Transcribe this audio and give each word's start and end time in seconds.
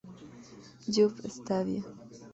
Juve 0.93 1.29
Stabia. 1.37 1.83